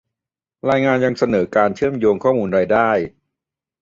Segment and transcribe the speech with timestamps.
[0.69, 2.89] รายงานยังเสนอการเชื่อมโยงข้อมูลรายได้